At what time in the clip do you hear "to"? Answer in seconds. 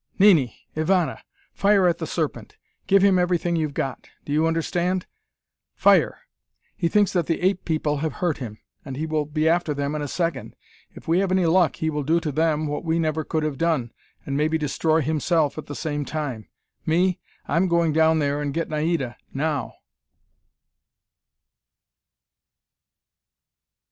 12.19-12.31